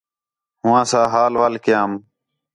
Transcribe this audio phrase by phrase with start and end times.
[0.63, 1.91] ہواں ساں حال وال کیام